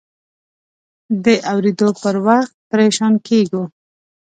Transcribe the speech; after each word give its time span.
د 1.23 1.25
اورېدو 1.51 1.89
پر 2.01 2.15
وخت 2.27 2.51
پریشان 2.69 3.13
کېږو. 3.27 3.63